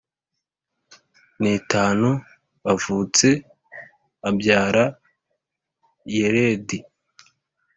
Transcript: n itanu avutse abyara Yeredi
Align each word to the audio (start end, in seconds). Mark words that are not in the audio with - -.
n 1.41 1.43
itanu 1.57 2.09
avutse 2.71 3.27
abyara 4.29 4.83
Yeredi 6.13 6.77